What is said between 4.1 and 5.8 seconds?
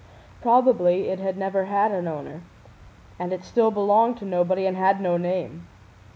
to nobody and had no name.